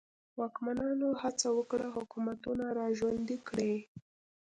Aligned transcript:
واکمنانو 0.39 1.07
هڅه 1.21 1.47
وکړه 1.57 1.87
حکومتونه 1.97 2.65
را 2.77 2.87
ژوندي 2.97 3.37
کړي. 3.47 3.75